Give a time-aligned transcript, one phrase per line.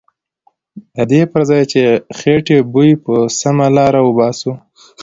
[0.97, 4.51] ددې پرځای چې د خیټې بوی په سمه لاره وباسو.